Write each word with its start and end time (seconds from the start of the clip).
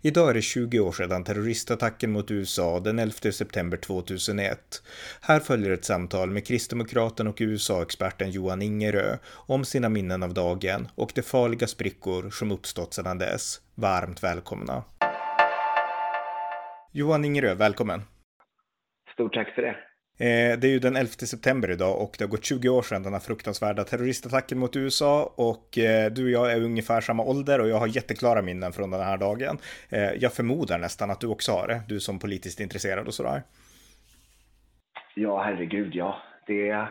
Idag 0.00 0.30
är 0.30 0.34
det 0.34 0.42
20 0.42 0.80
år 0.80 0.92
sedan 0.92 1.24
terroristattacken 1.24 2.12
mot 2.12 2.30
USA 2.30 2.80
den 2.80 2.98
11 2.98 3.32
september 3.32 3.76
2001. 3.76 4.82
Här 5.20 5.40
följer 5.40 5.70
ett 5.70 5.84
samtal 5.84 6.30
med 6.30 6.46
kristdemokraten 6.46 7.26
och 7.26 7.36
USA-experten 7.40 8.30
Johan 8.30 8.62
Ingerö 8.62 9.16
om 9.30 9.64
sina 9.64 9.88
minnen 9.88 10.22
av 10.22 10.34
dagen 10.34 10.88
och 10.94 11.12
de 11.14 11.22
farliga 11.22 11.66
sprickor 11.66 12.30
som 12.30 12.52
uppstått 12.52 12.94
sedan 12.94 13.18
dess. 13.18 13.60
Varmt 13.74 14.22
välkomna! 14.22 14.84
Johan 16.92 17.24
Ingerö, 17.24 17.54
välkommen! 17.54 18.02
Stort 19.14 19.34
tack 19.34 19.54
för 19.54 19.62
det! 19.62 19.76
Eh, 20.18 20.58
det 20.58 20.66
är 20.66 20.70
ju 20.70 20.78
den 20.78 20.96
11 20.96 21.10
september 21.10 21.70
idag 21.70 22.02
och 22.02 22.16
det 22.18 22.24
har 22.24 22.30
gått 22.30 22.44
20 22.44 22.68
år 22.68 22.82
sedan 22.82 23.02
den 23.02 23.12
här 23.12 23.20
fruktansvärda 23.20 23.84
terroristattacken 23.84 24.58
mot 24.58 24.76
USA 24.76 25.34
och 25.36 25.78
eh, 25.78 26.10
du 26.10 26.24
och 26.24 26.30
jag 26.30 26.52
är 26.52 26.62
ungefär 26.62 27.00
samma 27.00 27.22
ålder 27.22 27.60
och 27.60 27.68
jag 27.68 27.78
har 27.78 27.86
jätteklara 27.86 28.42
minnen 28.42 28.72
från 28.72 28.90
den 28.90 29.00
här 29.00 29.18
dagen. 29.18 29.58
Eh, 29.90 30.12
jag 30.12 30.32
förmodar 30.32 30.78
nästan 30.78 31.10
att 31.10 31.20
du 31.20 31.26
också 31.26 31.52
har 31.52 31.68
det, 31.68 31.82
du 31.88 32.00
som 32.00 32.18
politiskt 32.18 32.60
intresserad 32.60 33.06
och 33.06 33.14
sådär. 33.14 33.42
Ja, 35.14 35.42
herregud 35.42 35.94
ja. 35.94 36.18
Det, 36.46 36.86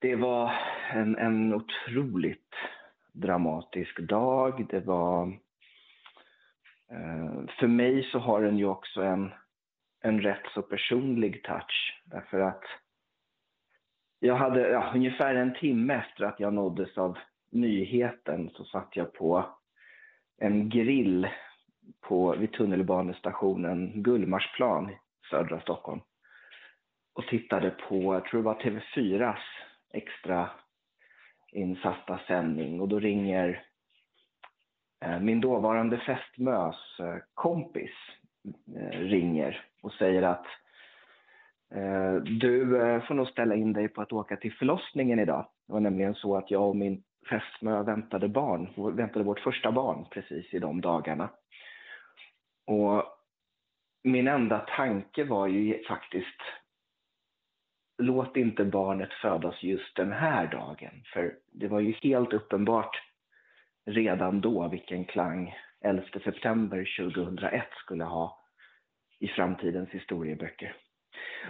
det 0.00 0.16
var 0.16 0.52
en, 0.92 1.16
en 1.16 1.54
otroligt 1.54 2.54
dramatisk 3.12 4.00
dag. 4.00 4.66
Det 4.70 4.80
var... 4.80 5.38
För 7.60 7.66
mig 7.66 8.08
så 8.12 8.18
har 8.18 8.42
den 8.42 8.58
ju 8.58 8.66
också 8.66 9.02
en 9.02 9.30
en 10.00 10.20
rätt 10.20 10.46
så 10.54 10.62
personlig 10.62 11.42
touch. 11.42 12.02
Därför 12.04 12.40
att 12.40 12.62
jag 14.20 14.36
hade 14.36 14.68
ja, 14.68 14.92
ungefär 14.94 15.34
en 15.34 15.54
timme 15.54 15.94
efter 15.94 16.24
att 16.24 16.40
jag 16.40 16.54
nåddes 16.54 16.98
av 16.98 17.18
nyheten 17.50 18.50
så 18.50 18.64
satt 18.64 18.96
jag 18.96 19.12
på 19.12 19.44
en 20.38 20.68
grill 20.68 21.28
på, 22.00 22.36
vid 22.36 22.52
tunnelbanestationen 22.52 24.02
Gullmarsplan 24.02 24.90
i 24.90 24.98
södra 25.30 25.60
Stockholm 25.60 26.00
och 27.14 27.26
tittade 27.26 27.70
på, 27.70 28.14
jag 28.14 28.24
tror 28.24 28.40
det 28.40 28.46
var 28.46 28.60
TV4s 28.60 29.36
extra 29.92 30.50
insatta 31.52 32.20
sändning 32.26 32.80
och 32.80 32.88
då 32.88 33.00
ringer 33.00 33.64
eh, 35.04 35.20
min 35.20 35.40
dåvarande 35.40 35.98
fästmös 35.98 36.76
eh, 37.00 37.16
kompis 37.34 37.94
Eh, 38.76 38.98
ringer 38.98 39.64
och 39.82 39.92
säger 39.92 40.22
att 40.22 40.46
eh, 41.74 42.14
du 42.14 42.82
eh, 42.82 43.02
får 43.02 43.14
nog 43.14 43.28
ställa 43.28 43.54
in 43.54 43.72
dig 43.72 43.88
på 43.88 44.02
att 44.02 44.12
åka 44.12 44.36
till 44.36 44.52
förlossningen 44.52 45.18
idag. 45.18 45.46
Det 45.66 45.72
var 45.72 45.80
nämligen 45.80 46.14
så 46.14 46.36
att 46.36 46.50
jag 46.50 46.68
och 46.68 46.76
min 46.76 47.02
fästmö 47.30 47.82
väntade 47.82 48.28
barn, 48.28 48.96
väntade 48.96 49.24
vårt 49.24 49.40
första 49.40 49.72
barn 49.72 50.06
precis 50.10 50.54
i 50.54 50.58
de 50.58 50.80
dagarna. 50.80 51.30
Och 52.66 53.04
min 54.04 54.28
enda 54.28 54.58
tanke 54.58 55.24
var 55.24 55.46
ju 55.46 55.84
faktiskt 55.84 56.40
låt 57.98 58.36
inte 58.36 58.64
barnet 58.64 59.12
födas 59.12 59.62
just 59.62 59.96
den 59.96 60.12
här 60.12 60.46
dagen. 60.46 61.02
För 61.12 61.34
det 61.52 61.68
var 61.68 61.80
ju 61.80 61.92
helt 61.92 62.32
uppenbart 62.32 63.02
redan 63.86 64.40
då 64.40 64.68
vilken 64.68 65.04
klang 65.04 65.54
11 65.86 66.20
september 66.24 66.84
2001 66.98 67.62
skulle 67.84 68.04
ha 68.04 68.38
i 69.20 69.28
framtidens 69.28 69.90
historieböcker. 69.90 70.76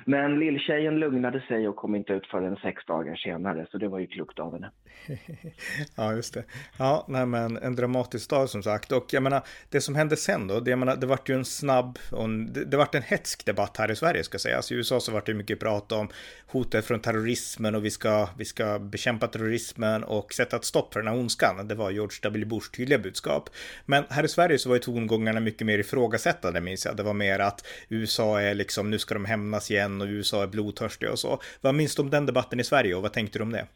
Men 0.05 0.39
lilltjejen 0.39 0.99
lugnade 0.99 1.41
sig 1.41 1.69
och 1.69 1.77
kom 1.77 1.95
inte 1.95 2.13
ut 2.13 2.27
förrän 2.27 2.57
sex 2.57 2.87
dagar 2.87 3.17
senare, 3.17 3.67
så 3.71 3.79
det 3.79 3.89
var 3.89 3.99
ju 3.99 4.07
klokt 4.07 4.39
av 4.39 4.53
henne. 4.53 4.71
ja, 5.97 6.13
just 6.13 6.35
det. 6.35 6.45
Ja, 6.79 7.05
nej 7.09 7.27
men 7.27 7.57
en 7.57 7.77
dramatisk 7.77 8.31
dag 8.31 8.49
som 8.49 8.63
sagt. 8.63 8.93
Och 8.93 9.07
jag 9.11 9.23
menar, 9.23 9.43
det 9.71 9.81
som 9.81 9.95
hände 9.95 10.17
sen 10.17 10.47
då, 10.47 10.61
det, 10.61 10.71
jag 10.71 10.79
menar, 10.79 10.97
det 10.97 11.07
vart 11.07 11.29
ju 11.29 11.35
en 11.35 11.45
snabb, 11.45 11.99
och 12.13 12.25
en, 12.25 12.53
det, 12.53 12.65
det 12.65 12.77
vart 12.77 12.95
en 12.95 13.03
hetsk 13.03 13.47
debatt 13.47 13.77
här 13.77 13.91
i 13.91 13.97
Sverige 13.97 14.25
ska 14.25 14.39
sägas. 14.39 14.73
I 14.73 14.75
USA 14.75 15.01
så 15.01 15.13
vart 15.13 15.27
det 15.27 15.35
mycket 15.35 15.61
prat 15.61 15.93
om 15.93 16.09
hotet 16.47 16.85
från 16.85 17.01
terrorismen 17.01 17.75
och 17.75 17.85
vi 17.85 17.91
ska, 17.91 18.29
vi 18.39 18.45
ska 18.45 18.79
bekämpa 18.79 19.27
terrorismen 19.27 20.05
och 20.05 20.33
sätta 20.33 20.57
ett 20.57 20.65
stopp 20.65 20.93
för 20.93 21.01
den 21.01 21.09
här 21.09 21.19
ondskan. 21.19 21.69
Det 21.69 21.75
var 21.75 21.91
George 21.91 22.19
W. 22.23 22.47
Bushs 22.47 22.71
tydliga 22.71 22.99
budskap. 22.99 23.51
Men 23.87 24.05
här 24.11 24.25
i 24.25 24.29
Sverige 24.29 24.59
så 24.59 24.69
var 24.69 24.77
ju 24.77 24.81
tongångarna 24.81 25.41
mycket 25.41 25.67
mer 25.67 25.79
ifrågasättande 25.79 26.61
minns 26.61 26.85
jag. 26.85 26.97
Det 26.97 27.03
var 27.03 27.15
mer 27.15 27.39
att 27.39 27.67
USA 27.89 28.41
är 28.41 28.55
liksom, 28.55 28.91
nu 28.91 28.99
ska 28.99 29.15
de 29.15 29.25
hämnas 29.57 29.71
igen 29.71 30.01
och 30.01 30.07
USA 30.07 30.43
är 30.43 30.47
blodtörstiga 30.47 31.11
och 31.11 31.19
så. 31.19 31.39
Vad 31.63 31.75
minns 31.75 31.97
du 31.97 32.03
om 32.03 32.11
den 32.11 32.27
debatten 32.27 32.61
i 32.61 32.65
Sverige 32.65 32.95
och 32.95 33.03
vad 33.03 33.13
tänkte 33.13 33.39
du 33.39 33.43
om 33.43 33.53
det? 33.53 33.67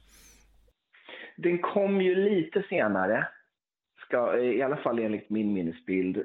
Den 1.37 1.59
kom 1.59 2.01
ju 2.01 2.15
lite 2.15 2.63
senare, 2.69 3.29
ska, 4.07 4.39
i 4.39 4.63
alla 4.63 4.77
fall 4.77 4.99
enligt 4.99 5.31
min 5.31 5.53
minnesbild. 5.53 6.23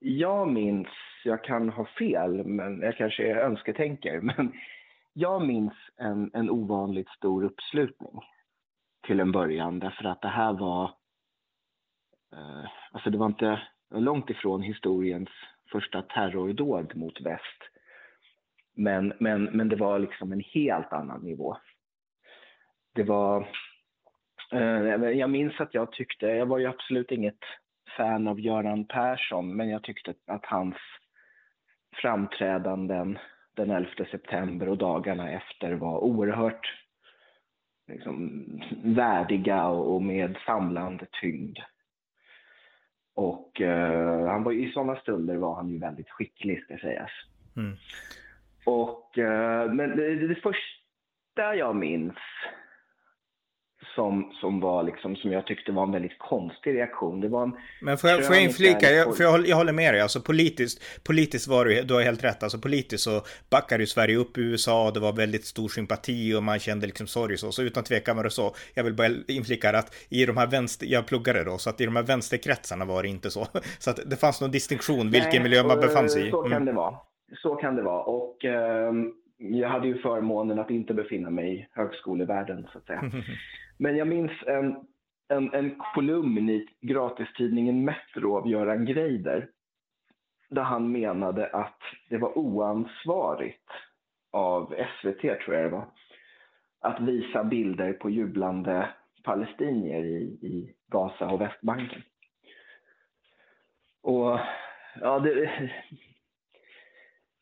Jag 0.00 0.48
minns, 0.52 0.88
jag 1.24 1.44
kan 1.44 1.68
ha 1.68 1.86
fel, 1.98 2.44
men 2.44 2.80
jag 2.80 2.96
kanske 2.96 3.22
är 3.22 3.36
önsketänker, 3.36 4.20
men 4.22 4.52
jag 5.14 5.46
minns 5.46 5.74
en, 5.96 6.30
en 6.34 6.50
ovanligt 6.50 7.08
stor 7.08 7.44
uppslutning 7.44 8.20
till 9.06 9.20
en 9.20 9.32
början 9.32 9.78
därför 9.78 10.04
att 10.04 10.22
det 10.22 10.28
här 10.28 10.52
var, 10.52 10.84
eh, 12.32 12.66
alltså 12.92 13.10
det 13.10 13.18
var 13.18 13.26
inte 13.26 13.60
långt 13.90 14.30
ifrån 14.30 14.62
historiens 14.62 15.28
första 15.72 16.02
terrordåd 16.02 16.96
mot 16.96 17.20
väst. 17.20 17.77
Men, 18.78 19.12
men, 19.18 19.44
men 19.44 19.68
det 19.68 19.76
var 19.76 19.98
liksom 19.98 20.32
en 20.32 20.42
helt 20.54 20.92
annan 20.92 21.20
nivå. 21.20 21.56
Det 22.94 23.02
var... 23.02 23.48
Eh, 24.52 24.60
jag 25.10 25.30
minns 25.30 25.60
att 25.60 25.74
jag 25.74 25.92
tyckte, 25.92 26.26
jag 26.26 26.46
var 26.46 26.58
ju 26.58 26.66
absolut 26.66 27.10
inget 27.10 27.38
fan 27.96 28.28
av 28.28 28.40
Göran 28.40 28.84
Persson, 28.84 29.56
men 29.56 29.68
jag 29.68 29.82
tyckte 29.82 30.14
att 30.26 30.46
hans 30.46 30.76
framträdanden 32.02 33.18
den 33.56 33.70
11 33.70 33.90
september 34.10 34.68
och 34.68 34.78
dagarna 34.78 35.30
efter 35.32 35.72
var 35.72 35.98
oerhört 35.98 36.74
liksom, 37.86 38.44
värdiga 38.84 39.66
och 39.66 40.02
med 40.02 40.36
samlande 40.46 41.06
tyngd. 41.20 41.58
Och 43.14 43.60
eh, 43.60 44.26
han 44.26 44.42
var, 44.42 44.52
i 44.52 44.72
sådana 44.72 44.96
stunder 44.96 45.36
var 45.36 45.54
han 45.54 45.68
ju 45.68 45.78
väldigt 45.78 46.10
skicklig, 46.10 46.62
ska 46.62 46.78
sägas. 46.78 47.10
Mm. 47.56 47.76
Och, 48.68 49.18
eh, 49.18 49.72
men 49.72 49.96
det, 49.96 50.28
det 50.28 50.34
första 50.34 51.54
jag 51.54 51.76
minns 51.76 52.14
som, 53.94 54.32
som 54.40 54.60
var 54.60 54.82
liksom, 54.82 55.16
som 55.16 55.32
jag 55.32 55.46
tyckte 55.46 55.72
var 55.72 55.82
en 55.82 55.92
väldigt 55.92 56.18
konstig 56.18 56.74
reaktion. 56.74 57.20
Det 57.20 57.28
var 57.28 57.42
en 57.42 57.56
Men 57.82 57.98
får 57.98 58.10
jag, 58.10 58.26
får 58.26 58.34
jag 58.34 58.44
inflika, 58.44 58.90
jag, 58.90 59.16
för 59.16 59.24
jag, 59.24 59.46
jag 59.46 59.56
håller 59.56 59.72
med 59.72 59.94
dig, 59.94 60.00
alltså 60.00 60.20
politiskt, 60.20 61.04
politiskt 61.04 61.48
var 61.48 61.64
du, 61.64 61.82
du 61.82 61.94
har 61.94 62.02
helt 62.02 62.24
rätt, 62.24 62.42
alltså 62.42 62.58
politiskt 62.58 63.04
så 63.04 63.22
backade 63.50 63.82
ju 63.82 63.86
Sverige 63.86 64.16
upp 64.16 64.38
i 64.38 64.40
USA, 64.40 64.90
det 64.90 65.00
var 65.00 65.12
väldigt 65.12 65.44
stor 65.44 65.68
sympati 65.68 66.34
och 66.34 66.42
man 66.42 66.58
kände 66.58 66.86
liksom 66.86 67.06
sorg 67.06 67.38
så, 67.38 67.52
så 67.52 67.62
utan 67.62 67.84
tvekan 67.84 68.16
var 68.16 68.24
det 68.24 68.30
så. 68.30 68.54
Jag 68.74 68.84
vill 68.84 68.94
bara 68.94 69.08
inflika 69.28 69.78
att 69.78 69.94
i 70.08 70.26
de 70.26 70.36
här 70.36 70.46
vänster, 70.46 70.86
jag 70.86 71.06
pluggade 71.06 71.44
då, 71.44 71.58
så 71.58 71.70
att 71.70 71.80
i 71.80 71.84
de 71.84 71.96
här 71.96 72.02
vänsterkretsarna 72.02 72.84
var 72.84 73.02
det 73.02 73.08
inte 73.08 73.30
så. 73.30 73.46
Så 73.78 73.90
att 73.90 74.00
det 74.06 74.16
fanns 74.16 74.40
någon 74.40 74.50
distinktion 74.50 75.10
vilken 75.10 75.30
Nej, 75.30 75.42
miljö 75.42 75.62
man 75.62 75.80
befann 75.80 76.08
sig 76.08 76.28
i. 76.28 76.30
Så 76.30 76.42
kan 76.42 76.52
mm. 76.52 76.64
det 76.64 76.72
vara. 76.72 76.94
Så 77.36 77.56
kan 77.56 77.76
det 77.76 77.82
vara. 77.82 78.02
Och 78.02 78.44
eh, 78.44 78.92
jag 79.36 79.68
hade 79.68 79.88
ju 79.88 79.98
förmånen 79.98 80.58
att 80.58 80.70
inte 80.70 80.94
befinna 80.94 81.30
mig 81.30 81.54
i 81.54 81.66
högskolevärlden, 81.72 82.68
så 82.72 82.78
att 82.78 82.86
säga. 82.86 83.10
Men 83.78 83.96
jag 83.96 84.08
minns 84.08 84.32
en, 84.46 84.76
en, 85.28 85.54
en 85.54 85.74
kolumn 85.94 86.48
i 86.48 86.66
gratistidningen 86.80 87.84
Metro 87.84 88.36
av 88.36 88.48
Göran 88.48 88.84
Greider 88.84 89.48
där 90.50 90.62
han 90.62 90.92
menade 90.92 91.46
att 91.46 91.80
det 92.08 92.18
var 92.18 92.38
oansvarigt 92.38 93.70
av 94.30 94.74
SVT, 95.00 95.20
tror 95.20 95.56
jag 95.56 95.64
det 95.64 95.68
var, 95.68 95.88
att 96.80 97.00
visa 97.00 97.44
bilder 97.44 97.92
på 97.92 98.10
jublande 98.10 98.88
palestinier 99.24 100.04
i, 100.04 100.22
i 100.22 100.74
Gaza 100.86 101.28
och 101.28 101.40
Västbanken. 101.40 102.02
Och 104.02 104.38
ja, 105.00 105.18
det, 105.18 105.50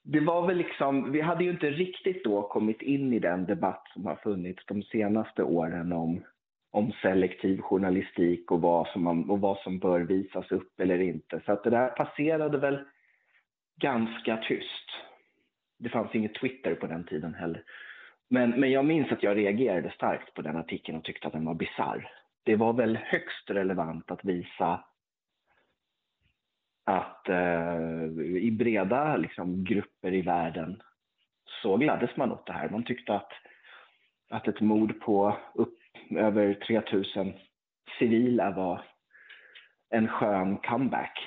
det 0.08 0.20
var 0.20 0.46
väl 0.46 0.56
liksom, 0.56 1.12
vi 1.12 1.20
hade 1.20 1.44
ju 1.44 1.50
inte 1.50 1.70
riktigt 1.70 2.24
då 2.24 2.42
kommit 2.42 2.82
in 2.82 3.12
i 3.12 3.18
den 3.18 3.46
debatt 3.46 3.88
som 3.92 4.06
har 4.06 4.16
funnits 4.16 4.66
de 4.66 4.82
senaste 4.82 5.42
åren 5.42 5.92
om, 5.92 6.24
om 6.70 6.92
selektiv 7.02 7.60
journalistik 7.60 8.50
och 8.50 8.60
vad, 8.60 8.86
som 8.86 9.04
man, 9.04 9.30
och 9.30 9.40
vad 9.40 9.58
som 9.58 9.78
bör 9.78 10.00
visas 10.00 10.52
upp 10.52 10.80
eller 10.80 11.00
inte. 11.00 11.40
Så 11.46 11.52
att 11.52 11.64
det 11.64 11.70
där 11.70 11.88
passerade 11.88 12.58
väl 12.58 12.78
ganska 13.80 14.36
tyst. 14.36 14.90
Det 15.78 15.88
fanns 15.88 16.14
inget 16.14 16.34
Twitter 16.34 16.74
på 16.74 16.86
den 16.86 17.04
tiden 17.04 17.34
heller. 17.34 17.62
Men, 18.30 18.50
men 18.50 18.70
jag 18.70 18.84
minns 18.84 19.12
att 19.12 19.22
jag 19.22 19.36
reagerade 19.36 19.90
starkt 19.90 20.34
på 20.34 20.42
den 20.42 20.56
artikeln 20.56 20.98
och 20.98 21.04
tyckte 21.04 21.26
att 21.26 21.32
den 21.32 21.44
var 21.44 21.54
bizarr. 21.54 22.10
Det 22.44 22.56
var 22.56 22.72
väl 22.72 22.96
högst 22.96 23.50
relevant 23.50 24.10
att 24.10 24.24
visa 24.24 24.84
att 26.86 27.28
eh, 27.28 27.76
i 28.20 28.50
breda 28.58 29.16
liksom, 29.16 29.64
grupper 29.64 30.14
i 30.14 30.22
världen 30.22 30.82
så 31.62 31.76
gladdes 31.76 32.16
man 32.16 32.32
åt 32.32 32.46
det 32.46 32.52
här. 32.52 32.68
Man 32.68 32.84
tyckte 32.84 33.14
att, 33.14 33.32
att 34.30 34.48
ett 34.48 34.60
mord 34.60 35.00
på 35.00 35.36
upp 35.54 35.78
över 36.10 36.54
3000 36.54 37.32
civila 37.98 38.50
var 38.50 38.84
en 39.90 40.08
skön 40.08 40.56
comeback. 40.56 41.18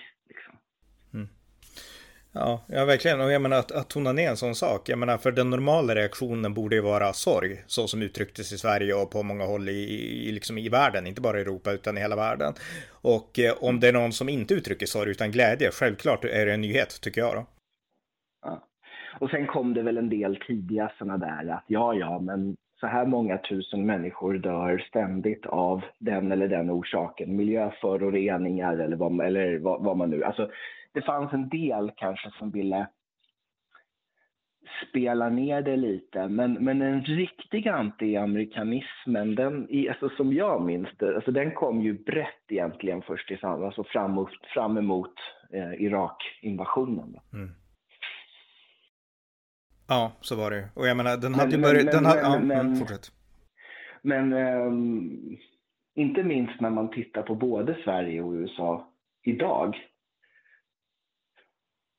Ja, 2.33 2.61
ja, 2.67 2.85
verkligen. 2.85 3.21
Och 3.21 3.31
jag 3.31 3.41
menar 3.41 3.57
att, 3.57 3.71
att 3.71 3.89
tona 3.89 4.11
ner 4.11 4.29
en 4.29 4.37
sån 4.37 4.55
sak. 4.55 4.89
Jag 4.89 4.99
menar, 4.99 5.17
för 5.17 5.31
den 5.31 5.49
normala 5.49 5.95
reaktionen 5.95 6.53
borde 6.53 6.75
ju 6.75 6.81
vara 6.81 7.13
sorg, 7.13 7.63
så 7.67 7.87
som 7.87 8.01
uttrycktes 8.01 8.53
i 8.53 8.57
Sverige 8.57 8.93
och 8.93 9.11
på 9.11 9.23
många 9.23 9.45
håll 9.45 9.69
i, 9.69 9.81
i, 10.27 10.31
liksom 10.31 10.57
i 10.57 10.69
världen, 10.69 11.07
inte 11.07 11.21
bara 11.21 11.37
i 11.37 11.41
Europa 11.41 11.71
utan 11.71 11.97
i 11.97 12.01
hela 12.01 12.15
världen. 12.15 12.53
Och 13.01 13.39
eh, 13.39 13.53
om 13.61 13.79
det 13.79 13.87
är 13.87 13.93
någon 13.93 14.11
som 14.11 14.29
inte 14.29 14.53
uttrycker 14.53 14.85
sorg 14.85 15.11
utan 15.11 15.31
glädje, 15.31 15.69
självklart 15.71 16.25
är 16.25 16.45
det 16.45 16.53
en 16.53 16.61
nyhet, 16.61 17.01
tycker 17.01 17.21
jag 17.21 17.35
då. 17.35 17.45
Ja. 18.45 18.63
Och 19.19 19.29
sen 19.29 19.47
kom 19.47 19.73
det 19.73 19.81
väl 19.81 19.97
en 19.97 20.09
del 20.09 20.39
tidiga 20.47 20.91
sådana 20.97 21.17
där 21.17 21.53
att 21.53 21.63
ja, 21.67 21.93
ja, 21.93 22.19
men 22.19 22.55
så 22.79 22.87
här 22.87 23.05
många 23.05 23.37
tusen 23.37 23.85
människor 23.85 24.33
dör 24.33 24.77
ständigt 24.77 25.45
av 25.45 25.81
den 25.99 26.31
eller 26.31 26.47
den 26.47 26.71
orsaken, 26.71 27.35
miljöföroreningar 27.35 28.77
eller 28.77 28.95
vad, 28.95 29.21
eller 29.21 29.57
vad, 29.57 29.83
vad 29.83 29.97
man 29.97 30.09
nu... 30.09 30.23
Alltså, 30.23 30.49
det 30.93 31.01
fanns 31.01 31.33
en 31.33 31.49
del 31.49 31.91
kanske 31.95 32.31
som 32.39 32.51
ville 32.51 32.87
spela 34.89 35.29
ner 35.29 35.61
det 35.61 35.75
lite, 35.75 36.27
men, 36.27 36.53
men 36.53 36.79
den 36.79 37.01
riktiga 37.01 37.73
anti-amerikanismen, 37.73 39.35
den, 39.35 39.67
alltså 39.89 40.09
som 40.09 40.33
jag 40.33 40.61
minns 40.61 40.89
det, 40.97 41.15
alltså 41.15 41.31
den 41.31 41.51
kom 41.51 41.81
ju 41.81 42.03
brett 42.03 42.51
egentligen 42.51 43.01
först 43.01 43.31
i 43.31 43.39
alltså 43.41 43.83
fram, 43.83 44.27
fram 44.53 44.77
emot 44.77 45.13
eh, 45.53 45.73
Irak-invasionen. 45.73 47.19
Mm. 47.33 47.49
Ja, 49.87 50.11
så 50.21 50.35
var 50.35 50.51
det 50.51 50.69
Och 50.73 50.87
jag 50.87 50.97
menar, 50.97 51.17
den 51.17 51.33
hade 51.33 51.55
ju 51.55 51.61
börjat... 51.61 51.91
Den 51.91 52.05
hade, 52.05 52.21
ja, 52.21 52.39
men, 52.39 52.75
fortsätt. 52.75 53.11
Men 54.01 54.33
um, 54.33 55.37
inte 55.95 56.23
minst 56.23 56.61
när 56.61 56.69
man 56.69 56.91
tittar 56.91 57.21
på 57.21 57.35
både 57.35 57.77
Sverige 57.83 58.21
och 58.21 58.31
USA 58.31 58.93
idag 59.23 59.77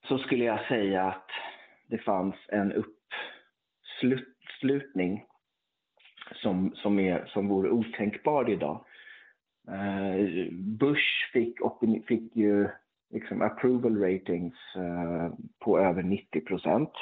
så 0.09 0.19
skulle 0.19 0.45
jag 0.45 0.67
säga 0.67 1.05
att 1.05 1.31
det 1.87 1.99
fanns 1.99 2.35
en 2.49 2.73
uppslutning 4.03 5.25
som, 6.35 6.73
som, 6.75 6.99
är, 6.99 7.27
som 7.27 7.49
vore 7.49 7.71
otänkbar 7.71 8.51
idag. 8.51 8.85
Eh, 9.69 10.53
Bush 10.53 11.33
fick, 11.33 11.59
fick 12.07 12.37
ju 12.37 12.69
liksom 13.11 13.43
approval 13.43 13.97
ratings 13.97 14.55
eh, 14.77 15.33
på 15.59 15.79
över 15.79 16.03
90 16.03 16.41
procent. 16.41 16.93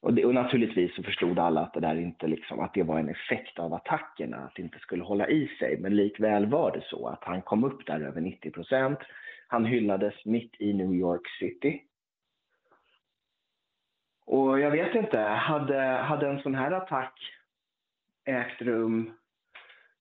Och, 0.00 0.14
det, 0.14 0.24
och, 0.24 0.34
naturligtvis 0.34 0.94
så 0.94 1.02
förstod 1.02 1.38
alla 1.38 1.60
att 1.60 1.74
det 1.74 1.80
där 1.80 2.00
inte 2.00 2.26
liksom, 2.26 2.60
att 2.60 2.74
det 2.74 2.82
var 2.82 2.98
en 2.98 3.08
effekt 3.08 3.58
av 3.58 3.74
attackerna, 3.74 4.36
att 4.36 4.54
det 4.54 4.62
inte 4.62 4.78
skulle 4.78 5.04
hålla 5.04 5.28
i 5.28 5.48
sig. 5.58 5.78
Men 5.80 5.96
likväl 5.96 6.46
var 6.46 6.72
det 6.72 6.82
så 6.84 7.08
att 7.08 7.24
han 7.24 7.42
kom 7.42 7.64
upp 7.64 7.86
där 7.86 8.00
över 8.00 8.20
90 8.20 8.50
procent. 8.50 8.98
Han 9.50 9.64
hyllades 9.64 10.24
mitt 10.24 10.60
i 10.60 10.72
New 10.72 10.94
York 10.94 11.28
City. 11.38 11.82
Och 14.26 14.60
jag 14.60 14.70
vet 14.70 14.94
inte, 14.94 15.18
hade, 15.18 15.80
hade 15.80 16.28
en 16.28 16.42
sån 16.42 16.54
här 16.54 16.72
attack 16.72 17.20
ägt 18.24 18.62
rum 18.62 19.12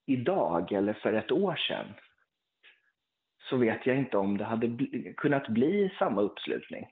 idag 0.06 0.72
eller 0.72 0.94
för 0.94 1.14
ett 1.14 1.32
år 1.32 1.56
sedan 1.56 1.86
så 3.50 3.58
vet 3.58 3.86
jag 3.86 3.98
inte 3.98 4.18
om 4.18 4.38
det 4.38 4.44
hade 4.44 4.68
bli, 4.68 5.14
kunnat 5.18 5.48
bli 5.48 5.94
samma 6.00 6.22
uppslutning. 6.22 6.88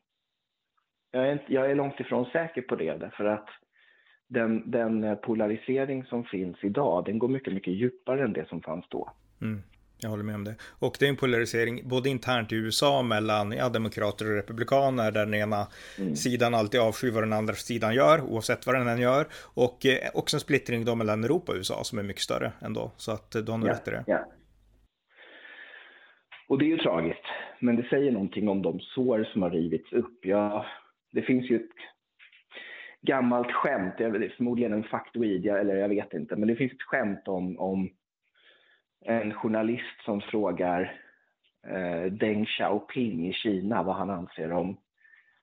Jag 1.11 1.27
är, 1.27 1.33
inte, 1.33 1.53
jag 1.53 1.71
är 1.71 1.75
långt 1.75 1.99
ifrån 1.99 2.25
säker 2.25 2.61
på 2.61 2.75
det 2.75 2.97
därför 2.97 3.25
att 3.25 3.49
den, 4.27 4.71
den 4.71 5.17
polarisering 5.17 6.05
som 6.05 6.23
finns 6.23 6.63
idag 6.63 7.05
den 7.05 7.19
går 7.19 7.27
mycket, 7.27 7.53
mycket 7.53 7.73
djupare 7.73 8.23
än 8.23 8.33
det 8.33 8.47
som 8.47 8.61
fanns 8.61 8.85
då. 8.89 9.11
Mm. 9.41 9.61
Jag 10.05 10.09
håller 10.09 10.23
med 10.23 10.35
om 10.35 10.43
det. 10.43 10.55
Och 10.79 10.97
det 10.99 11.05
är 11.05 11.09
en 11.09 11.15
polarisering 11.15 11.81
både 11.89 12.09
internt 12.09 12.51
i 12.51 12.55
USA 12.55 13.01
mellan 13.01 13.51
ja, 13.51 13.69
demokrater 13.69 14.29
och 14.29 14.35
republikaner 14.35 15.11
där 15.11 15.25
den 15.25 15.33
ena 15.33 15.67
mm. 15.99 16.15
sidan 16.15 16.55
alltid 16.55 16.79
avskyr 16.79 17.11
vad 17.11 17.23
den 17.23 17.33
andra 17.33 17.53
sidan 17.53 17.95
gör 17.95 18.21
oavsett 18.21 18.65
vad 18.65 18.75
den 18.75 18.87
än 18.87 19.01
gör. 19.01 19.25
Och 19.53 19.85
eh, 19.85 20.09
också 20.13 20.35
en 20.35 20.41
splittring 20.41 20.85
då 20.85 20.95
mellan 20.95 21.23
Europa 21.23 21.51
och 21.51 21.57
USA 21.57 21.83
som 21.83 21.99
är 21.99 22.03
mycket 22.03 22.21
större 22.21 22.51
ändå. 22.61 22.91
Så 22.97 23.11
att 23.11 23.35
eh, 23.35 23.41
du 23.41 23.51
har 23.51 23.57
nog 23.57 23.69
rätt 23.69 23.87
i 23.87 23.91
det. 23.91 24.03
Ja. 24.07 24.25
Och 26.47 26.59
det 26.59 26.65
är 26.65 26.69
ju 26.69 26.77
tragiskt. 26.77 27.25
Men 27.59 27.75
det 27.75 27.87
säger 27.89 28.11
någonting 28.11 28.49
om 28.49 28.61
de 28.61 28.79
sår 28.79 29.29
som 29.33 29.41
har 29.41 29.49
rivits 29.49 29.93
upp. 29.93 30.25
Jag 30.25 30.65
det 31.15 31.21
finns 31.21 31.51
ju 31.51 31.55
ett 31.55 31.77
gammalt 33.01 33.51
skämt, 33.51 33.93
förmodligen 34.37 34.73
en 34.73 34.83
faktoid, 34.83 35.45
eller 35.45 35.75
jag 35.75 35.89
vet 35.89 36.13
inte, 36.13 36.35
men 36.35 36.47
det 36.47 36.55
finns 36.55 36.71
ett 36.71 36.81
skämt 36.81 37.27
om, 37.27 37.59
om 37.59 37.89
en 39.05 39.33
journalist 39.33 40.01
som 40.05 40.21
frågar 40.21 41.01
eh, 41.67 42.11
Deng 42.11 42.45
Xiaoping 42.45 43.27
i 43.27 43.33
Kina 43.33 43.83
vad 43.83 43.95
han 43.95 44.09
anser 44.09 44.51
om 44.51 44.77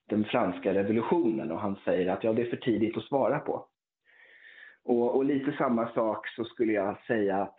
den 0.09 0.25
franska 0.25 0.75
revolutionen 0.75 1.50
och 1.50 1.61
han 1.61 1.76
säger 1.85 2.12
att 2.12 2.25
ja, 2.25 2.32
det 2.32 2.43
är 2.43 2.50
för 2.50 2.56
tidigt 2.56 2.97
att 2.97 3.05
svara 3.05 3.38
på. 3.38 3.67
Och, 4.85 5.17
och 5.17 5.25
lite 5.25 5.53
samma 5.53 5.88
sak 5.88 6.29
så 6.29 6.44
skulle 6.44 6.73
jag 6.73 6.99
säga 7.06 7.37
att, 7.37 7.59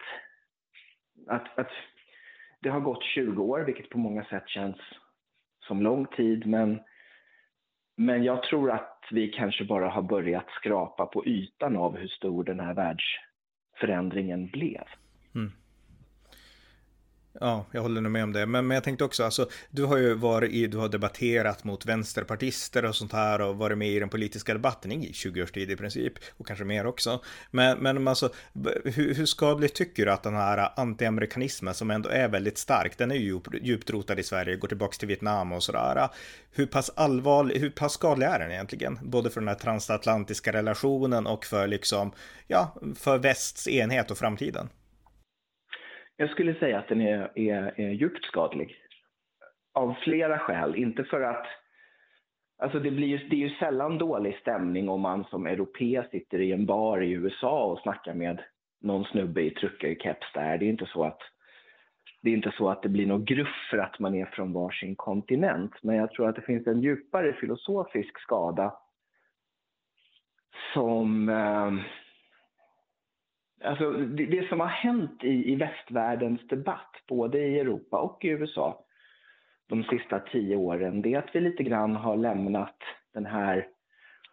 att, 1.27 1.59
att 1.59 1.71
det 2.59 2.69
har 2.69 2.79
gått 2.79 3.03
20 3.03 3.44
år, 3.44 3.59
vilket 3.59 3.89
på 3.89 3.97
många 3.97 4.23
sätt 4.23 4.49
känns 4.49 4.77
som 5.67 5.81
lång 5.81 6.06
tid, 6.06 6.45
men 6.45 6.79
men 7.95 8.23
jag 8.23 8.44
tror 8.44 8.71
att 8.71 8.99
vi 9.11 9.29
kanske 9.29 9.65
bara 9.65 9.89
har 9.89 10.01
börjat 10.01 10.49
skrapa 10.49 11.06
på 11.06 11.25
ytan 11.25 11.77
av 11.77 11.97
hur 11.97 12.07
stor 12.07 12.44
den 12.44 12.59
här 12.59 12.73
världsförändringen 12.73 14.47
blev. 14.47 14.83
Mm. 15.35 15.51
Ja, 17.39 17.65
jag 17.71 17.81
håller 17.81 18.01
nog 18.01 18.12
med 18.12 18.24
om 18.24 18.33
det. 18.33 18.45
Men, 18.45 18.68
men 18.68 18.75
jag 18.75 18.83
tänkte 18.83 19.03
också, 19.03 19.24
alltså, 19.24 19.50
du 19.69 19.83
har 19.83 19.97
ju 19.97 20.13
varit 20.13 20.51
i, 20.51 20.68
du 20.68 20.77
har 20.77 20.89
debatterat 20.89 21.63
mot 21.63 21.85
vänsterpartister 21.85 22.85
och 22.85 22.95
sånt 22.95 23.13
här 23.13 23.41
och 23.41 23.57
varit 23.57 23.77
med 23.77 23.89
i 23.89 24.00
den 24.00 24.09
politiska 24.09 24.53
debatten 24.53 24.91
i 24.91 25.13
20 25.13 25.44
års 25.44 25.51
tid 25.51 25.71
i 25.71 25.75
princip. 25.75 26.13
Och 26.38 26.47
kanske 26.47 26.65
mer 26.65 26.85
också. 26.85 27.21
Men, 27.51 27.77
men 27.77 28.07
alltså, 28.07 28.30
hur, 28.83 29.13
hur 29.13 29.25
skadligt 29.25 29.74
tycker 29.74 30.06
du 30.06 30.12
att 30.12 30.24
den 30.24 30.35
här 30.35 30.69
antiamerikanismen 30.80 31.73
som 31.73 31.92
ändå 31.92 32.09
är 32.09 32.28
väldigt 32.28 32.57
stark, 32.57 32.97
den 32.97 33.11
är 33.11 33.16
ju 33.16 33.40
djupt 33.61 33.90
rotad 33.90 34.19
i 34.19 34.23
Sverige, 34.23 34.56
går 34.56 34.68
tillbaka 34.68 34.97
till 34.97 35.07
Vietnam 35.07 35.52
och 35.52 35.63
sådär. 35.63 36.09
Hur 36.52 36.66
pass 36.66 36.92
allvarlig, 36.95 37.59
hur 37.59 37.69
pass 37.69 37.94
skadlig 37.94 38.28
är 38.28 38.40
den 38.40 38.52
egentligen? 38.52 38.99
Både 39.02 39.30
för 39.30 39.42
den 39.42 39.47
här 39.47 39.56
transatlantiska 39.56 40.54
relationen 40.54 41.28
och 41.28 41.45
för 41.45 41.68
liksom, 41.68 42.11
ja, 42.47 42.75
för 42.95 43.18
västs 43.18 43.68
enhet 43.68 44.11
och 44.11 44.18
framtiden. 44.18 44.69
Jag 46.17 46.29
skulle 46.29 46.55
säga 46.55 46.79
att 46.79 46.87
den 46.87 47.01
är, 47.01 47.31
är, 47.35 47.79
är 47.79 47.89
djupt 47.89 48.25
skadlig. 48.25 48.75
Av 49.73 49.93
flera 50.03 50.39
skäl. 50.39 50.75
Inte 50.75 51.03
för 51.03 51.21
att... 51.21 51.45
Alltså 52.57 52.79
det, 52.79 52.91
blir 52.91 53.27
det 53.29 53.35
är 53.35 53.49
ju 53.49 53.49
sällan 53.49 53.97
dålig 53.97 54.37
stämning 54.37 54.89
om 54.89 55.01
man 55.01 55.23
som 55.23 55.47
europé 55.47 56.03
sitter 56.11 56.41
i 56.41 56.51
en 56.51 56.65
bar 56.65 57.01
i 57.01 57.11
USA 57.11 57.63
och 57.63 57.79
snackar 57.79 58.13
med 58.13 58.43
någon 58.81 59.03
snubbe 59.03 59.41
i 59.41 59.49
truckerkeps 59.49 60.33
där. 60.33 60.57
Det 60.57 60.65
är 60.65 60.69
inte 60.69 60.85
så 60.85 61.03
att 61.03 61.19
det 62.21 62.29
är 62.29 62.33
inte 62.33 62.53
så 62.57 62.69
att 62.69 62.83
det 62.83 62.89
blir 62.89 63.07
något 63.07 63.25
gruff 63.25 63.67
för 63.69 63.77
att 63.77 63.99
man 63.99 64.15
är 64.15 64.25
från 64.25 64.53
varsin 64.53 64.95
kontinent. 64.95 65.83
Men 65.83 65.95
jag 65.95 66.11
tror 66.11 66.29
att 66.29 66.35
det 66.35 66.41
finns 66.41 66.67
en 66.67 66.81
djupare 66.81 67.33
filosofisk 67.33 68.19
skada 68.19 68.73
som 70.73 71.29
eh, 71.29 71.71
Alltså, 73.63 73.91
det, 73.91 74.25
det, 74.25 74.49
som 74.49 74.59
har 74.59 74.67
hänt 74.67 75.23
i, 75.23 75.51
i 75.51 75.55
västvärldens 75.55 76.47
debatt, 76.47 76.95
både 77.07 77.39
i 77.39 77.59
Europa 77.59 77.97
och 77.97 78.25
i 78.25 78.27
USA, 78.27 78.85
de 79.69 79.83
sista 79.83 80.19
tio 80.19 80.55
åren, 80.55 81.01
det 81.01 81.13
är 81.13 81.19
att 81.19 81.35
vi 81.35 81.39
lite 81.39 81.63
grann 81.63 81.95
har 81.95 82.17
lämnat 82.17 82.77
den 83.13 83.25
här 83.25 83.67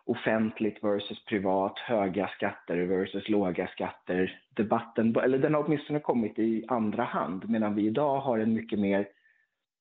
offentligt 0.05 0.85
versus 0.85 1.25
privat, 1.25 1.79
höga 1.79 2.29
skatter 2.29 2.77
versus 2.77 3.29
låga 3.29 3.67
skatter 3.67 4.41
debatten, 4.57 5.17
eller 5.17 5.39
den 5.39 5.55
har 5.55 5.65
åtminstone 5.65 6.01
kommit 6.01 6.39
i 6.39 6.65
andra 6.69 7.03
hand, 7.03 7.51
medan 7.51 7.75
vi 7.75 7.87
idag 7.87 8.21
har 8.21 8.39
en 8.39 8.55
mycket 8.55 8.79
mer 8.79 9.09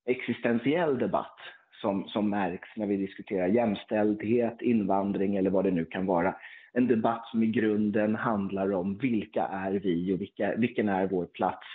existentiell 0.05 0.97
debatt 0.97 1.37
som, 1.81 2.07
som 2.07 2.29
märks 2.29 2.69
när 2.75 2.87
vi 2.87 2.97
diskuterar 2.97 3.47
jämställdhet, 3.47 4.61
invandring 4.61 5.35
eller 5.35 5.49
vad 5.49 5.63
det 5.63 5.71
nu 5.71 5.85
kan 5.85 6.05
vara 6.05 6.35
en 6.73 6.87
debatt 6.87 7.27
som 7.27 7.43
i 7.43 7.47
grunden 7.47 8.15
handlar 8.15 8.71
om 8.73 8.97
vilka 8.97 9.43
är 9.43 9.71
vi 9.71 10.13
och 10.13 10.21
vilka, 10.21 10.55
vilken 10.55 10.89
är 10.89 11.07
vår 11.07 11.25
plats 11.25 11.67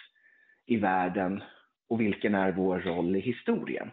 i 0.67 0.77
världen 0.77 1.43
och 1.89 2.01
vilken 2.01 2.35
är 2.35 2.53
vår 2.53 2.81
roll 2.81 3.17
i 3.17 3.21
historien. 3.21 3.91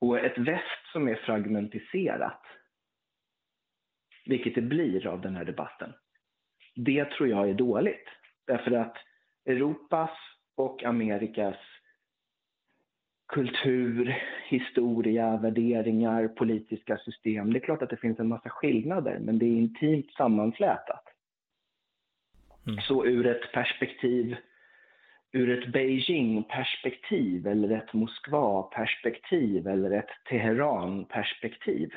Och 0.00 0.18
ett 0.18 0.38
väst 0.38 0.92
som 0.92 1.08
är 1.08 1.14
fragmentiserat, 1.14 2.42
vilket 4.26 4.54
det 4.54 4.62
blir 4.62 5.06
av 5.06 5.20
den 5.20 5.36
här 5.36 5.44
debatten, 5.44 5.92
det 6.74 7.04
tror 7.04 7.28
jag 7.28 7.50
är 7.50 7.54
dåligt. 7.54 8.08
Därför 8.46 8.70
att 8.70 8.96
Europas 9.44 10.10
och 10.56 10.84
Amerikas 10.84 11.56
kultur, 13.26 14.22
historia, 14.48 15.36
värderingar, 15.36 16.28
politiska 16.28 16.98
system. 16.98 17.52
Det 17.52 17.58
är 17.58 17.64
klart 17.64 17.82
att 17.82 17.90
det 17.90 17.96
finns 17.96 18.20
en 18.20 18.28
massa 18.28 18.48
skillnader, 18.48 19.18
men 19.18 19.38
det 19.38 19.46
är 19.46 19.56
intimt 19.56 20.10
sammanflätat. 20.10 21.04
Mm. 22.66 22.80
Så 22.80 23.06
ur 23.06 23.26
ett 23.26 23.52
perspektiv, 23.52 24.36
ur 25.32 25.58
ett 25.58 25.72
Beijing-perspektiv 25.72 27.46
eller 27.46 27.76
ett 27.76 27.92
Moskva-perspektiv 27.92 29.66
eller 29.66 29.90
ett 29.90 30.10
Teheran-perspektiv 30.30 31.90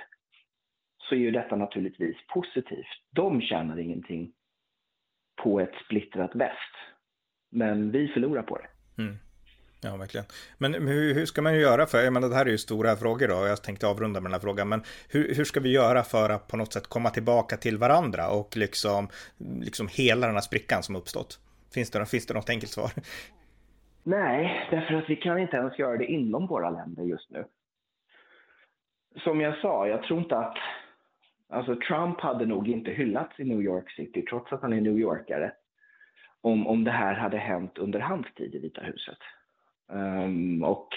så 0.97 1.15
är 1.15 1.19
ju 1.19 1.31
detta 1.31 1.55
naturligtvis 1.55 2.17
positivt. 2.27 2.87
De 3.11 3.41
tjänar 3.41 3.79
ingenting 3.79 4.31
på 5.43 5.59
ett 5.59 5.75
splittrat 5.85 6.35
väst. 6.35 6.75
Men 7.49 7.91
vi 7.91 8.07
förlorar 8.07 8.43
på 8.43 8.57
det. 8.57 8.67
Mm. 9.03 9.17
Ja, 9.87 9.97
verkligen. 9.97 10.25
Men 10.57 10.73
hur, 10.73 11.13
hur, 11.13 11.25
ska 11.25 11.41
man 11.41 11.59
göra 11.59 11.85
för, 11.85 12.03
jag 12.03 12.13
menar 12.13 12.29
det 12.29 12.35
här 12.35 12.45
är 12.45 12.49
ju 12.49 12.57
stora 12.57 12.95
frågor 12.95 13.27
då, 13.27 13.47
jag 13.47 13.63
tänkte 13.63 13.87
avrunda 13.87 14.19
med 14.21 14.25
den 14.29 14.33
här 14.33 14.39
frågan, 14.39 14.69
men 14.69 14.81
hur, 15.09 15.35
hur 15.35 15.43
ska 15.43 15.59
vi 15.59 15.71
göra 15.71 16.03
för 16.03 16.29
att 16.29 16.47
på 16.47 16.57
något 16.57 16.73
sätt 16.73 16.87
komma 16.87 17.09
tillbaka 17.09 17.57
till 17.57 17.77
varandra 17.77 18.29
och 18.29 18.57
liksom, 18.57 19.09
liksom 19.61 19.87
hela 19.91 20.27
den 20.27 20.35
här 20.35 20.41
sprickan 20.41 20.83
som 20.83 20.95
uppstått? 20.95 21.39
Finns 21.73 21.91
det, 21.91 22.05
finns 22.05 22.25
det 22.25 22.33
något 22.33 22.49
enkelt 22.49 22.71
svar? 22.71 22.91
Nej, 24.03 24.67
därför 24.71 24.93
att 24.93 25.09
vi 25.09 25.15
kan 25.15 25.39
inte 25.39 25.57
ens 25.57 25.79
göra 25.79 25.97
det 25.97 26.05
inom 26.05 26.47
våra 26.47 26.69
länder 26.69 27.03
just 27.03 27.31
nu. 27.31 27.45
Som 29.23 29.41
jag 29.41 29.57
sa, 29.57 29.87
jag 29.87 30.03
tror 30.03 30.19
inte 30.19 30.37
att 30.37 30.57
Alltså 31.49 31.75
Trump 31.75 32.21
hade 32.21 32.45
nog 32.45 32.67
inte 32.67 32.91
hyllats 32.91 33.39
i 33.39 33.43
New 33.43 33.61
York 33.61 33.91
City, 33.91 34.21
trots 34.21 34.53
att 34.53 34.61
han 34.61 34.73
är 34.73 34.81
New 34.81 34.99
Yorkare, 34.99 35.51
om, 36.41 36.67
om 36.67 36.83
det 36.83 36.91
här 36.91 37.13
hade 37.13 37.37
hänt 37.37 37.77
under 37.77 37.99
hans 37.99 38.33
tid 38.35 38.55
i 38.55 38.59
Vita 38.59 38.81
huset. 38.81 39.17
Um, 39.89 40.63
och 40.63 40.89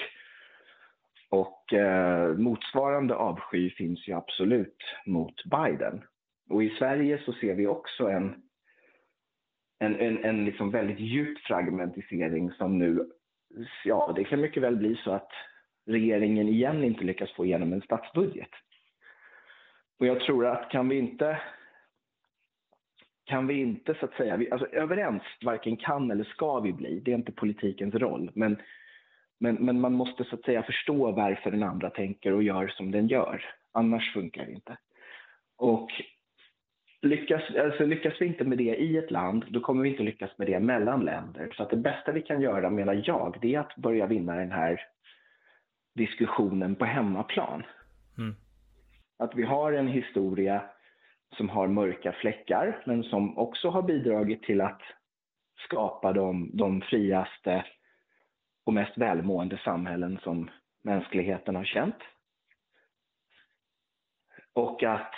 och 1.30 1.72
eh, 1.72 2.36
motsvarande 2.36 3.14
avsky 3.14 3.70
finns 3.70 4.08
ju 4.08 4.12
absolut 4.12 4.76
mot 5.06 5.44
Biden. 5.44 6.02
Och 6.48 6.64
i 6.64 6.70
Sverige 6.70 7.22
så 7.24 7.32
ser 7.32 7.54
vi 7.54 7.66
också 7.66 8.08
en, 8.08 8.42
en, 9.78 9.96
en, 10.00 10.24
en 10.24 10.44
liksom 10.44 10.70
väldigt 10.70 11.00
djup 11.00 11.38
fragmentisering 11.38 12.50
som 12.50 12.78
nu, 12.78 13.10
ja 13.84 14.12
det 14.16 14.24
kan 14.24 14.40
mycket 14.40 14.62
väl 14.62 14.76
bli 14.76 14.96
så 15.04 15.12
att 15.12 15.30
regeringen 15.86 16.48
igen 16.48 16.84
inte 16.84 17.04
lyckas 17.04 17.32
få 17.32 17.44
igenom 17.44 17.72
en 17.72 17.82
statsbudget. 17.82 18.50
Och 19.98 20.06
jag 20.06 20.20
tror 20.20 20.46
att 20.46 20.70
kan 20.70 20.88
vi 20.88 20.98
inte 20.98 21.38
kan 23.30 23.46
vi 23.46 23.54
inte 23.54 23.94
så 23.94 24.04
att 24.04 24.14
säga, 24.14 24.36
vi, 24.36 24.50
alltså 24.50 24.66
överens 24.66 25.22
varken 25.44 25.76
kan 25.76 26.10
eller 26.10 26.24
ska 26.24 26.60
vi 26.60 26.72
bli, 26.72 27.00
det 27.00 27.10
är 27.10 27.14
inte 27.14 27.32
politikens 27.32 27.94
roll. 27.94 28.30
Men, 28.34 28.56
men, 29.40 29.54
men 29.54 29.80
man 29.80 29.92
måste 29.92 30.24
så 30.24 30.34
att 30.34 30.44
säga 30.44 30.62
förstå 30.62 31.12
varför 31.12 31.50
den 31.50 31.62
andra 31.62 31.90
tänker 31.90 32.32
och 32.32 32.42
gör 32.42 32.68
som 32.68 32.90
den 32.90 33.08
gör. 33.08 33.44
Annars 33.72 34.12
funkar 34.12 34.46
det 34.46 34.52
inte. 34.52 34.76
Och 35.56 35.90
lyckas, 37.02 37.42
alltså 37.56 37.86
lyckas 37.86 38.14
vi 38.20 38.26
inte 38.26 38.44
med 38.44 38.58
det 38.58 38.76
i 38.76 38.96
ett 38.96 39.10
land, 39.10 39.44
då 39.48 39.60
kommer 39.60 39.82
vi 39.82 39.88
inte 39.88 40.02
lyckas 40.02 40.38
med 40.38 40.46
det 40.46 40.60
mellan 40.60 41.04
länder. 41.04 41.52
Så 41.56 41.62
att 41.62 41.70
det 41.70 41.76
bästa 41.76 42.12
vi 42.12 42.22
kan 42.22 42.40
göra, 42.40 42.70
menar 42.70 43.02
jag, 43.06 43.38
det 43.42 43.54
är 43.54 43.60
att 43.60 43.76
börja 43.76 44.06
vinna 44.06 44.34
den 44.34 44.52
här 44.52 44.80
diskussionen 45.94 46.74
på 46.74 46.84
hemmaplan. 46.84 47.62
Mm 48.18 48.34
att 49.20 49.34
vi 49.34 49.42
har 49.42 49.72
en 49.72 49.88
historia 49.88 50.62
som 51.36 51.48
har 51.48 51.68
mörka 51.68 52.12
fläckar, 52.12 52.82
men 52.86 53.02
som 53.02 53.38
också 53.38 53.68
har 53.68 53.82
bidragit 53.82 54.42
till 54.42 54.60
att 54.60 54.82
skapa 55.64 56.12
de, 56.12 56.50
de 56.52 56.80
friaste 56.80 57.64
och 58.66 58.74
mest 58.74 58.98
välmående 58.98 59.60
samhällen 59.64 60.18
som 60.22 60.50
mänskligheten 60.82 61.56
har 61.56 61.64
känt. 61.64 61.96
Och 64.52 64.82
att 64.82 65.14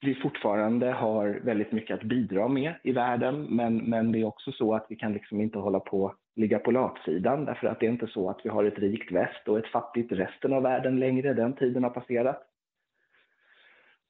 vi 0.00 0.14
fortfarande 0.14 0.92
har 0.92 1.28
väldigt 1.28 1.72
mycket 1.72 1.94
att 1.94 2.04
bidra 2.04 2.48
med 2.48 2.74
i 2.82 2.92
världen, 2.92 3.42
men, 3.42 3.76
men 3.76 4.12
det 4.12 4.18
är 4.18 4.24
också 4.24 4.52
så 4.52 4.74
att 4.74 4.86
vi 4.88 4.96
kan 4.96 5.12
liksom 5.12 5.40
inte 5.40 5.58
hålla 5.58 5.80
på 5.80 6.14
ligga 6.36 6.58
på 6.58 6.70
latsidan, 6.70 7.44
därför 7.44 7.66
att 7.66 7.80
det 7.80 7.86
är 7.86 7.90
inte 7.90 8.06
så 8.06 8.30
att 8.30 8.40
vi 8.44 8.48
har 8.48 8.64
ett 8.64 8.78
rikt 8.78 9.12
väst 9.12 9.48
och 9.48 9.58
ett 9.58 9.72
fattigt 9.72 10.12
resten 10.12 10.52
av 10.52 10.62
världen 10.62 11.00
längre. 11.00 11.34
Den 11.34 11.52
tiden 11.52 11.82
har 11.82 11.90
passerat 11.90 12.42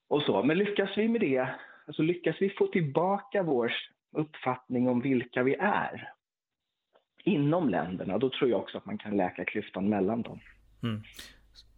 och 0.09 0.23
så. 0.23 0.43
Men 0.43 0.59
lyckas 0.59 0.91
vi 0.97 1.09
med 1.09 1.21
det, 1.21 1.49
alltså 1.87 2.03
lyckas 2.03 2.37
vi 2.41 2.51
få 2.51 2.67
tillbaka 2.67 3.43
vår 3.43 3.73
uppfattning 4.17 4.89
om 4.89 5.01
vilka 5.01 5.43
vi 5.43 5.55
är 5.55 6.13
inom 7.25 7.69
länderna, 7.69 8.19
då 8.19 8.31
tror 8.31 8.51
jag 8.51 8.61
också 8.61 8.79
att 8.79 8.87
man 8.87 8.99
kan 8.99 9.17
läka 9.17 9.45
klyftan 9.45 9.89
mellan 9.89 10.23
dem. 10.23 10.41
Mm. 10.83 11.03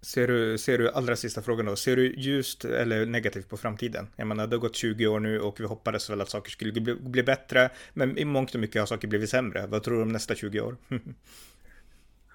Ser 0.03 0.29
du, 0.29 0.59
ser 0.59 0.79
du, 0.79 0.91
allra 0.91 1.17
sista 1.17 1.43
frågan 1.43 1.67
då, 1.67 1.77
ser 1.77 1.97
du 1.97 2.15
ljust 2.15 2.65
eller 2.65 3.07
negativt 3.07 3.49
på 3.49 3.57
framtiden? 3.57 4.07
Jag 4.17 4.27
menar, 4.27 4.47
det 4.47 4.57
har 4.57 4.61
gått 4.61 4.77
20 4.77 5.07
år 5.07 5.21
nu 5.21 5.41
och 5.41 5.61
vi 5.61 5.67
hoppades 5.67 6.11
väl 6.11 6.21
att 6.21 6.29
saker 6.29 6.51
skulle 6.51 6.73
bli, 6.73 6.95
bli 6.95 7.23
bättre, 7.23 7.69
men 7.95 8.19
i 8.19 8.25
mångt 8.25 8.55
och 8.55 8.61
mycket 8.61 8.83
har 8.83 8.87
saker 8.87 9.09
blivit 9.09 9.31
sämre. 9.31 9.67
Vad 9.67 9.83
tror 9.83 9.97
du 9.97 10.03
om 10.03 10.09
nästa 10.09 10.35
20 10.35 10.61
år? 10.61 10.77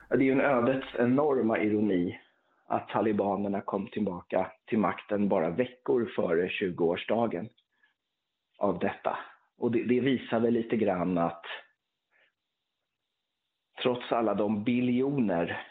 det 0.10 0.16
är 0.16 0.22
ju 0.22 0.32
en 0.32 0.42
ödets 0.42 0.88
enorma 1.00 1.60
ironi 1.60 2.20
att 2.68 2.90
talibanerna 2.90 3.62
kom 3.62 3.88
tillbaka 3.88 4.52
till 4.66 4.80
makten 4.80 5.30
bara 5.30 5.50
veckor 5.50 6.12
före 6.16 6.48
20-årsdagen 6.48 7.50
av 8.58 8.80
detta. 8.80 9.18
Och 9.58 9.72
det, 9.72 9.84
det, 9.84 10.00
visar 10.00 10.40
väl 10.40 10.54
lite 10.54 10.78
grann 10.78 11.18
att 11.18 11.46
trots 13.84 14.12
alla 14.12 14.34
de 14.34 14.64
biljoner 14.64 15.68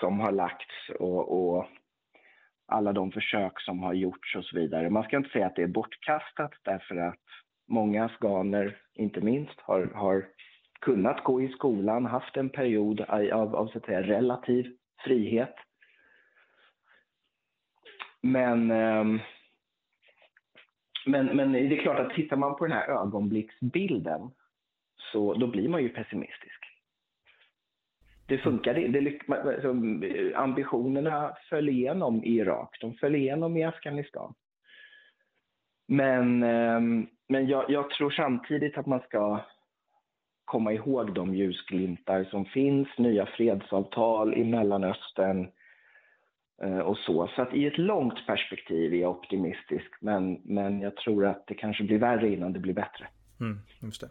som 0.00 0.20
har 0.20 0.32
lagts 0.32 0.88
och, 0.98 1.56
och 1.56 1.66
alla 2.66 2.92
de 2.92 3.12
försök 3.12 3.60
som 3.60 3.82
har 3.82 3.94
gjorts 3.94 4.36
och 4.36 4.44
så 4.44 4.56
vidare. 4.56 4.90
Man 4.90 5.02
ska 5.02 5.16
inte 5.16 5.30
säga 5.30 5.46
att 5.46 5.56
det 5.56 5.62
är 5.62 5.66
bortkastat 5.66 6.52
därför 6.62 6.96
att 6.96 7.24
många 7.68 8.04
afghaner, 8.04 8.78
inte 8.94 9.20
minst, 9.20 9.60
har, 9.60 9.86
har 9.86 10.26
kunnat 10.80 11.24
gå 11.24 11.42
i 11.42 11.48
skolan, 11.48 12.06
haft 12.06 12.36
en 12.36 12.50
period 12.50 13.00
av, 13.00 13.56
av 13.56 13.66
så 13.66 13.78
att 13.78 13.84
säga, 13.84 14.02
relativ 14.02 14.76
frihet. 15.06 15.54
Men, 18.20 18.70
ehm, 18.70 19.20
men, 21.06 21.26
men 21.26 21.52
det 21.52 21.78
är 21.78 21.82
klart 21.82 21.98
att 21.98 22.14
tittar 22.14 22.36
man 22.36 22.56
på 22.56 22.66
den 22.66 22.76
här 22.76 22.88
ögonblicksbilden 22.88 24.30
så 24.96 25.34
då 25.34 25.46
blir 25.46 25.68
man 25.68 25.82
ju 25.82 25.88
pessimistisk. 25.88 26.60
Det 28.26 28.38
funkade 28.38 28.88
det, 28.88 29.20
alltså, 29.28 29.74
ambitionerna 30.34 31.36
föll 31.48 31.68
igenom 31.68 32.24
i 32.24 32.36
Irak, 32.36 32.78
de 32.80 32.94
föll 32.94 33.14
igenom 33.14 33.56
i 33.56 33.64
Afghanistan. 33.64 34.34
Men, 35.88 36.42
ehm, 36.42 37.06
men 37.28 37.46
jag, 37.48 37.70
jag 37.70 37.90
tror 37.90 38.10
samtidigt 38.10 38.78
att 38.78 38.86
man 38.86 39.00
ska 39.00 39.40
komma 40.46 40.72
ihåg 40.72 41.14
de 41.14 41.34
ljusglimtar 41.34 42.24
som 42.24 42.44
finns, 42.44 42.88
nya 42.98 43.26
fredsavtal 43.26 44.34
i 44.34 44.44
Mellanöstern 44.44 45.48
eh, 46.62 46.78
och 46.78 46.98
så. 46.98 47.30
Så 47.36 47.42
att 47.42 47.54
i 47.54 47.66
ett 47.66 47.78
långt 47.78 48.26
perspektiv 48.26 48.94
är 48.94 48.98
jag 48.98 49.10
optimistisk, 49.10 49.94
men, 50.00 50.40
men 50.44 50.80
jag 50.80 50.96
tror 50.96 51.26
att 51.26 51.46
det 51.46 51.54
kanske 51.54 51.84
blir 51.84 51.98
värre 51.98 52.32
innan 52.32 52.52
det 52.52 52.58
blir 52.58 52.74
bättre. 52.74 53.06
Mm, 53.40 53.60
just 53.82 54.00
det. 54.00 54.08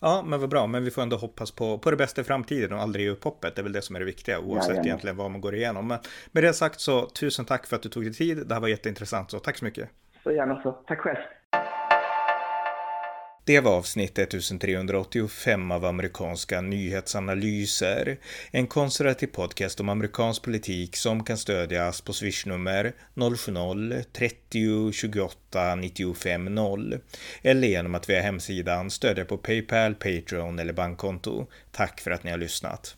Ja, 0.00 0.24
men 0.26 0.40
vad 0.40 0.50
bra, 0.50 0.66
men 0.66 0.84
vi 0.84 0.90
får 0.90 1.02
ändå 1.02 1.16
hoppas 1.16 1.50
på, 1.50 1.78
på 1.78 1.90
det 1.90 1.96
bästa 1.96 2.20
i 2.20 2.24
framtiden 2.24 2.72
och 2.72 2.78
aldrig 2.78 3.04
ge 3.04 3.10
upp 3.10 3.24
hoppet. 3.24 3.54
Det 3.54 3.60
är 3.60 3.62
väl 3.62 3.72
det 3.72 3.82
som 3.82 3.96
är 3.96 4.00
det 4.00 4.06
viktiga, 4.06 4.40
oavsett 4.40 4.76
ja, 4.76 4.82
egentligen 4.82 5.16
vad 5.16 5.30
man 5.30 5.40
går 5.40 5.54
igenom. 5.54 5.88
Men 5.88 5.98
med 6.32 6.42
det 6.42 6.52
sagt 6.52 6.80
så 6.80 7.06
tusen 7.06 7.44
tack 7.44 7.66
för 7.66 7.76
att 7.76 7.82
du 7.82 7.88
tog 7.88 8.02
dig 8.02 8.12
tid. 8.12 8.48
Det 8.48 8.54
här 8.54 8.60
var 8.60 8.68
jätteintressant, 8.68 9.30
så 9.30 9.38
tack 9.38 9.56
så 9.56 9.64
mycket. 9.64 9.88
Så 10.22 10.32
gärna 10.32 10.62
så. 10.62 10.72
Tack 10.72 10.98
själv. 10.98 11.18
Det 13.46 13.60
var 13.60 13.72
avsnitt 13.72 14.18
1385 14.18 15.70
av 15.70 15.84
amerikanska 15.84 16.60
nyhetsanalyser. 16.60 18.18
En 18.50 18.66
konservativ 18.66 19.26
podcast 19.26 19.80
om 19.80 19.88
amerikansk 19.88 20.42
politik 20.42 20.96
som 20.96 21.24
kan 21.24 21.38
stödjas 21.38 22.00
på 22.00 22.12
swishnummer 22.12 22.92
070-30 23.14 24.92
28 24.92 25.74
95 25.74 26.44
0 26.44 26.98
eller 27.42 27.68
genom 27.68 27.94
att 27.94 28.08
via 28.08 28.22
hemsidan 28.22 28.90
stödja 28.90 29.24
på 29.24 29.36
Paypal, 29.36 29.94
Patreon 29.94 30.58
eller 30.58 30.72
bankkonto. 30.72 31.46
Tack 31.72 32.00
för 32.00 32.10
att 32.10 32.24
ni 32.24 32.30
har 32.30 32.38
lyssnat. 32.38 32.96